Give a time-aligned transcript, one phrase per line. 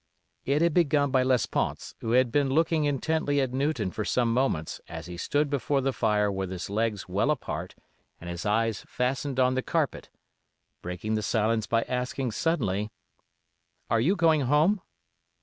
[0.45, 4.81] It had begun by Lesponts, who had been looking intently at Newton for some moments
[4.89, 7.75] as he stood before the fire with his legs well apart
[8.19, 10.09] and his eyes fastened on the carpet,
[10.81, 12.89] breaking the silence by asking, suddenly:
[13.91, 14.81] "Are you going home?"